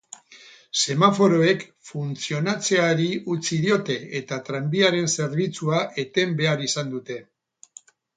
Semaforoek 0.83 1.65
funtzionatzeari 1.89 3.09
utzi 3.35 3.59
diote 3.65 3.97
eta 4.21 4.39
tranbiaren 4.47 5.11
zerbitzua 5.17 5.83
eten 6.05 6.35
behar 6.41 6.65
izan 6.69 6.91
dute. 6.95 7.19